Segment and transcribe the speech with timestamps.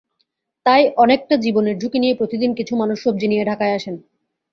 [0.65, 3.95] তাই অনেকটা জীবনের ঝুঁকি নিয়ে প্রতিদিন কিছু মানুষ সবজি নিয়ে ঢাকায় আসেন।